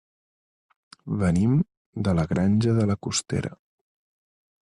[1.23, 1.53] Venim
[2.07, 3.55] de la Granja de la Costera.